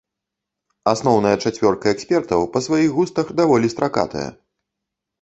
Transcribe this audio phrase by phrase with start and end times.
[0.93, 4.29] Асноўная чацвёрка экспертаў па сваіх густах даволі стракатая.